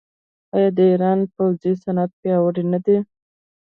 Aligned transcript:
آیا 0.55 0.69
د 0.77 0.79
ایران 0.91 1.19
پوځي 1.35 1.71
صنعت 1.83 2.11
پیاوړی 2.21 2.63
نه 2.73 2.79
دی؟ 2.85 2.97